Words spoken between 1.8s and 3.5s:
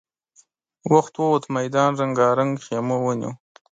رنګارنګ خيمو ونيو.